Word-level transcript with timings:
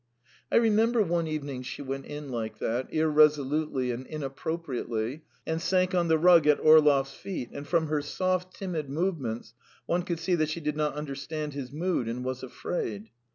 I 0.51 0.55
remember 0.55 1.03
one 1.03 1.27
evening 1.27 1.61
she 1.61 1.83
went 1.83 2.07
in 2.07 2.29
like 2.29 2.57
that, 2.57 2.91
irresolutely 2.91 3.91
and 3.91 4.07
inappropriately, 4.07 5.21
and 5.45 5.61
sank 5.61 5.93
on 5.93 6.07
the 6.07 6.17
rug 6.17 6.47
at 6.47 6.59
Orlov's 6.59 7.13
feet, 7.13 7.51
and 7.53 7.67
from 7.67 7.85
her 7.85 8.01
soft, 8.01 8.55
timid 8.55 8.89
movements 8.89 9.53
one 9.85 10.01
could 10.01 10.17
see 10.19 10.33
that 10.33 10.49
she 10.49 10.59
did 10.59 10.75
not 10.75 10.95
understand 10.95 11.53
his 11.53 11.71
mood 11.71 12.07
and 12.07 12.25
was 12.25 12.41
afraid. 12.41 13.11